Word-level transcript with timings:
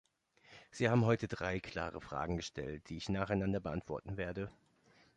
Sie 0.71 0.89
haben 0.89 1.05
heute 1.05 1.27
drei 1.27 1.59
klare 1.59 2.01
Fragen 2.01 2.35
gestellt, 2.35 2.89
die 2.89 2.97
ich 2.97 3.07
nacheinander 3.07 3.59
beantworten 3.59 4.17
werde. 4.17 4.49